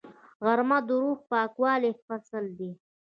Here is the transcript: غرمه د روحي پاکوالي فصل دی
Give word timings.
غرمه 0.45 0.77
د 0.87 0.89
روحي 1.03 1.25
پاکوالي 1.31 1.91
فصل 2.05 2.45
دی 2.59 2.71